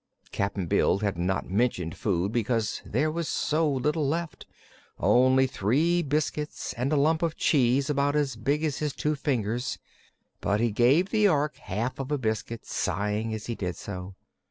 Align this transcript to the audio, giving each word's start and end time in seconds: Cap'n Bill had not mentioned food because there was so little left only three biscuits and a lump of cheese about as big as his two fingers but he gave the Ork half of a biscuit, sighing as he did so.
Cap'n 0.31 0.65
Bill 0.65 0.97
had 0.97 1.15
not 1.15 1.47
mentioned 1.47 1.95
food 1.95 2.31
because 2.31 2.81
there 2.83 3.11
was 3.11 3.29
so 3.29 3.69
little 3.71 4.07
left 4.09 4.47
only 4.99 5.45
three 5.45 6.01
biscuits 6.01 6.73
and 6.73 6.91
a 6.91 6.95
lump 6.95 7.21
of 7.21 7.37
cheese 7.37 7.87
about 7.87 8.15
as 8.15 8.35
big 8.35 8.63
as 8.63 8.79
his 8.79 8.93
two 8.93 9.13
fingers 9.13 9.77
but 10.39 10.59
he 10.59 10.71
gave 10.71 11.11
the 11.11 11.27
Ork 11.29 11.57
half 11.57 11.99
of 11.99 12.11
a 12.11 12.17
biscuit, 12.17 12.65
sighing 12.65 13.31
as 13.35 13.45
he 13.45 13.53
did 13.53 13.75
so. 13.75 14.15